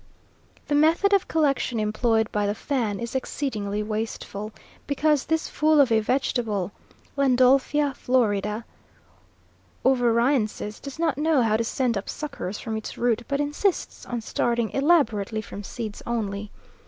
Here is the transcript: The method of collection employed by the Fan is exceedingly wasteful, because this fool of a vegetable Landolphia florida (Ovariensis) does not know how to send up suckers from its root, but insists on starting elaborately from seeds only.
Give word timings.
The 0.67 0.73
method 0.73 1.13
of 1.13 1.27
collection 1.27 1.79
employed 1.79 2.31
by 2.31 2.47
the 2.47 2.55
Fan 2.55 2.99
is 2.99 3.13
exceedingly 3.13 3.83
wasteful, 3.83 4.51
because 4.87 5.25
this 5.25 5.47
fool 5.47 5.79
of 5.79 5.91
a 5.91 5.99
vegetable 5.99 6.71
Landolphia 7.15 7.95
florida 7.95 8.65
(Ovariensis) 9.85 10.81
does 10.81 10.97
not 10.97 11.19
know 11.19 11.43
how 11.43 11.55
to 11.55 11.63
send 11.63 11.99
up 11.99 12.09
suckers 12.09 12.57
from 12.57 12.75
its 12.77 12.97
root, 12.97 13.21
but 13.27 13.39
insists 13.39 14.03
on 14.07 14.21
starting 14.21 14.71
elaborately 14.71 15.39
from 15.39 15.63
seeds 15.63 16.01
only. 16.07 16.49